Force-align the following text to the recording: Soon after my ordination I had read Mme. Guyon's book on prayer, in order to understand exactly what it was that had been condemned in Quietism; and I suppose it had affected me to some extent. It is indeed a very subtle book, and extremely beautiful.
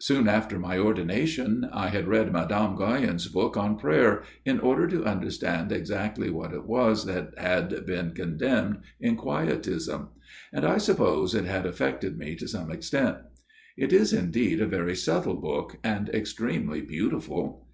Soon 0.00 0.28
after 0.28 0.58
my 0.58 0.76
ordination 0.78 1.66
I 1.72 1.88
had 1.88 2.06
read 2.06 2.30
Mme. 2.30 2.76
Guyon's 2.76 3.26
book 3.28 3.56
on 3.56 3.78
prayer, 3.78 4.22
in 4.44 4.60
order 4.60 4.86
to 4.88 5.06
understand 5.06 5.72
exactly 5.72 6.28
what 6.28 6.52
it 6.52 6.66
was 6.66 7.06
that 7.06 7.32
had 7.38 7.86
been 7.86 8.10
condemned 8.10 8.80
in 9.00 9.16
Quietism; 9.16 10.10
and 10.52 10.66
I 10.66 10.76
suppose 10.76 11.34
it 11.34 11.46
had 11.46 11.64
affected 11.64 12.18
me 12.18 12.36
to 12.36 12.46
some 12.48 12.70
extent. 12.70 13.16
It 13.78 13.94
is 13.94 14.12
indeed 14.12 14.60
a 14.60 14.66
very 14.66 14.94
subtle 14.94 15.36
book, 15.36 15.78
and 15.82 16.10
extremely 16.10 16.82
beautiful. 16.82 17.66